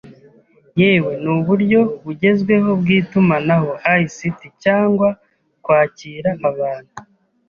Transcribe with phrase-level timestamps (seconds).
[0.79, 5.07] yewe n’uburyo bugezweho bw’itumanaho (ICT) cyangwa
[5.63, 6.93] kwakira abantu